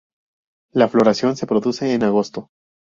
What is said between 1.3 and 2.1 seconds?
se produce en